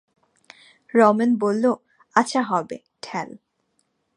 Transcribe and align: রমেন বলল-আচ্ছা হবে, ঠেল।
রমেন 0.93 1.31
বলল-আচ্ছা 1.35 2.41
হবে, 2.41 2.77
ঠেল। 3.01 3.29